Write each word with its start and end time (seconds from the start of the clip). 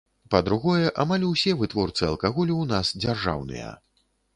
Па-другое, 0.35 0.87
амаль 1.03 1.27
усе 1.29 1.55
вытворцы 1.61 2.03
алкаголю 2.11 2.53
ў 2.59 2.77
нас 2.77 2.95
дзяржаўныя. 3.07 3.75